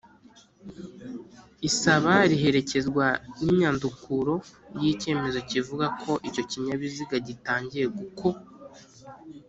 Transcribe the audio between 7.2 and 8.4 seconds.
gitangiye guko